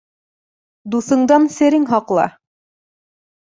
[0.95, 2.27] Дуҫыңдан серең һаҡла.